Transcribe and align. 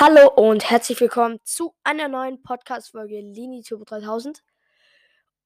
Hallo 0.00 0.28
und 0.28 0.70
herzlich 0.70 1.00
willkommen 1.00 1.40
zu 1.42 1.74
einer 1.82 2.06
neuen 2.06 2.40
Podcast-Folge 2.40 3.20
Lini 3.20 3.64
Turbo 3.64 3.84
3000. 3.84 4.44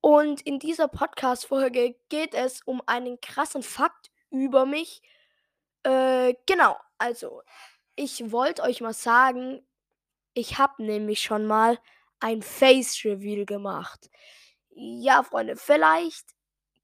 Und 0.03 0.43
in 0.43 0.59
dieser 0.59 0.89
Podcast-Folge 0.89 1.97
geht 2.11 2.35
es 2.35 2.61
um 2.67 2.83
einen 2.85 3.19
krassen 3.23 3.63
Fakt 3.63 4.11
über 4.29 4.67
mich. 4.67 5.01
Äh, 5.85 6.35
genau, 6.45 6.77
also 6.99 7.41
ich 7.97 8.31
wollte 8.31 8.65
euch 8.65 8.83
mal 8.83 8.93
sagen, 8.93 9.67
ich 10.35 10.59
habe 10.59 10.85
nämlich 10.85 11.23
schon 11.23 11.47
mal 11.47 11.79
ein 12.21 12.43
Face-Reveal 12.43 13.47
gemacht. 13.47 14.11
Ja, 14.69 15.23
Freunde, 15.23 15.57
vielleicht 15.57 16.27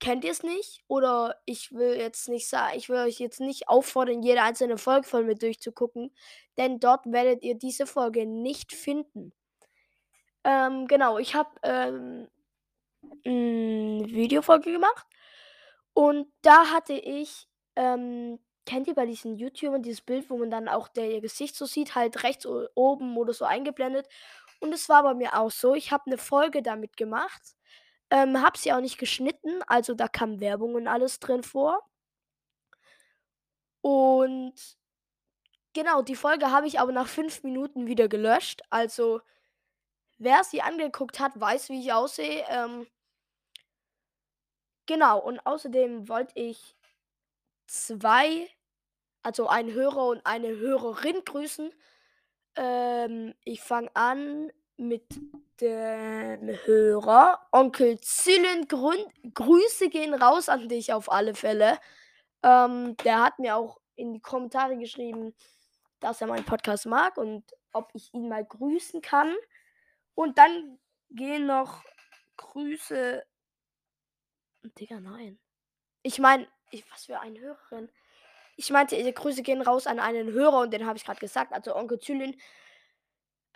kennt 0.00 0.24
ihr 0.24 0.30
es 0.30 0.42
nicht 0.42 0.82
oder 0.86 1.36
ich 1.44 1.72
will 1.72 1.96
jetzt 1.96 2.28
nicht 2.28 2.48
sagen, 2.48 2.76
ich 2.76 2.88
will 2.88 2.98
euch 2.98 3.18
jetzt 3.18 3.40
nicht 3.40 3.68
auffordern, 3.68 4.22
jede 4.22 4.42
einzelne 4.42 4.78
Folge 4.78 5.06
von 5.06 5.26
mir 5.26 5.34
durchzugucken, 5.34 6.12
denn 6.56 6.80
dort 6.80 7.06
werdet 7.06 7.42
ihr 7.42 7.56
diese 7.56 7.86
Folge 7.86 8.26
nicht 8.26 8.72
finden. 8.72 9.32
Ähm, 10.44 10.86
genau, 10.86 11.18
ich 11.18 11.34
habe 11.34 11.50
ähm, 11.62 12.28
eine 13.24 14.04
Videofolge 14.06 14.72
gemacht 14.72 15.06
und 15.94 16.28
da 16.42 16.70
hatte 16.70 16.94
ich, 16.94 17.48
ähm, 17.76 18.38
kennt 18.66 18.86
ihr 18.86 18.94
bei 18.94 19.06
diesen 19.06 19.36
YouTubern 19.36 19.82
dieses 19.82 20.02
Bild, 20.02 20.30
wo 20.30 20.38
man 20.38 20.50
dann 20.50 20.68
auch 20.68 20.88
der 20.88 21.10
ihr 21.10 21.20
Gesicht 21.20 21.56
so 21.56 21.66
sieht, 21.66 21.94
halt 21.94 22.22
rechts 22.22 22.46
oben 22.46 23.16
oder 23.16 23.32
so 23.32 23.44
eingeblendet. 23.44 24.06
Und 24.60 24.72
es 24.72 24.88
war 24.88 25.02
bei 25.02 25.14
mir 25.14 25.38
auch 25.38 25.50
so. 25.50 25.74
Ich 25.74 25.92
habe 25.92 26.04
eine 26.06 26.18
Folge 26.18 26.62
damit 26.62 26.96
gemacht 26.96 27.57
ähm, 28.10 28.40
habe 28.42 28.58
sie 28.58 28.72
auch 28.72 28.80
nicht 28.80 28.98
geschnitten, 28.98 29.62
also 29.66 29.94
da 29.94 30.08
kam 30.08 30.40
Werbung 30.40 30.74
und 30.74 30.88
alles 30.88 31.20
drin 31.20 31.42
vor. 31.42 31.82
Und 33.80 34.54
genau, 35.72 36.02
die 36.02 36.16
Folge 36.16 36.50
habe 36.50 36.66
ich 36.66 36.80
aber 36.80 36.92
nach 36.92 37.08
fünf 37.08 37.42
Minuten 37.42 37.86
wieder 37.86 38.08
gelöscht. 38.08 38.62
Also 38.70 39.20
wer 40.18 40.44
sie 40.44 40.62
angeguckt 40.62 41.20
hat, 41.20 41.38
weiß, 41.38 41.68
wie 41.70 41.80
ich 41.80 41.92
aussehe. 41.92 42.44
Ähm, 42.48 42.86
genau, 44.86 45.20
und 45.20 45.40
außerdem 45.46 46.08
wollte 46.08 46.32
ich 46.34 46.76
zwei, 47.66 48.48
also 49.22 49.48
einen 49.48 49.72
Hörer 49.72 50.06
und 50.08 50.26
eine 50.26 50.56
Hörerin 50.56 51.24
grüßen. 51.24 51.72
Ähm, 52.56 53.34
ich 53.44 53.60
fange 53.60 53.90
an 53.94 54.50
mit 54.76 55.04
dem 55.60 56.48
Hörer. 56.64 57.46
Onkel 57.52 58.00
Zillen, 58.00 58.68
Grüße 58.68 59.88
gehen 59.88 60.14
raus 60.14 60.48
an 60.48 60.68
dich 60.68 60.92
auf 60.92 61.10
alle 61.10 61.34
Fälle. 61.34 61.78
Ähm, 62.42 62.96
der 62.98 63.22
hat 63.22 63.38
mir 63.38 63.56
auch 63.56 63.80
in 63.96 64.12
die 64.12 64.20
Kommentare 64.20 64.76
geschrieben, 64.78 65.34
dass 66.00 66.20
er 66.20 66.28
meinen 66.28 66.44
Podcast 66.44 66.86
mag 66.86 67.16
und 67.16 67.44
ob 67.72 67.90
ich 67.94 68.12
ihn 68.14 68.28
mal 68.28 68.44
grüßen 68.44 69.02
kann. 69.02 69.34
Und 70.14 70.38
dann 70.38 70.78
gehen 71.10 71.46
noch 71.46 71.82
Grüße. 72.36 73.24
Digga, 74.78 75.00
nein. 75.00 75.38
Ich 76.02 76.18
meine, 76.18 76.46
was 76.90 77.06
für 77.06 77.20
eine 77.20 77.40
Hörerin. 77.40 77.90
Ich 78.56 78.70
meinte, 78.70 79.12
Grüße 79.12 79.42
gehen 79.42 79.62
raus 79.62 79.86
an 79.86 80.00
einen 80.00 80.32
Hörer 80.32 80.60
und 80.60 80.72
den 80.72 80.86
habe 80.86 80.96
ich 80.96 81.04
gerade 81.04 81.20
gesagt, 81.20 81.52
also 81.52 81.74
Onkel 81.76 81.98
Zylin. 81.98 82.36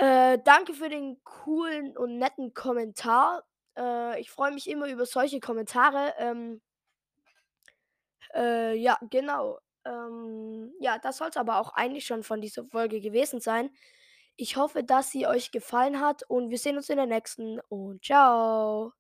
Äh, 0.02 0.40
danke 0.44 0.74
für 0.74 0.88
den 0.88 1.22
coolen 1.22 1.96
und 1.96 2.18
netten 2.18 2.54
Kommentar. 2.54 3.44
Äh, 3.78 4.20
ich 4.20 4.32
freue 4.32 4.50
mich 4.50 4.68
immer 4.68 4.88
über 4.88 5.06
solche 5.06 5.38
Kommentare. 5.38 6.14
Ähm, 6.18 6.60
äh, 8.34 8.74
ja, 8.74 8.98
genau. 9.10 9.60
Ähm, 9.84 10.72
ja, 10.80 10.98
das 10.98 11.18
soll 11.18 11.28
es 11.28 11.36
aber 11.36 11.60
auch 11.60 11.74
eigentlich 11.74 12.04
schon 12.04 12.24
von 12.24 12.40
dieser 12.40 12.64
Folge 12.64 13.00
gewesen 13.00 13.40
sein. 13.40 13.70
Ich 14.34 14.56
hoffe, 14.56 14.82
dass 14.82 15.12
sie 15.12 15.28
euch 15.28 15.52
gefallen 15.52 16.00
hat 16.00 16.24
und 16.28 16.50
wir 16.50 16.58
sehen 16.58 16.76
uns 16.76 16.88
in 16.88 16.96
der 16.96 17.06
nächsten 17.06 17.60
und 17.68 18.04
ciao. 18.04 18.92